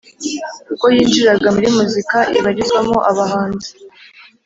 [0.69, 3.69] ubwo yinjiraga muri muzika ibarizwamo abahanzi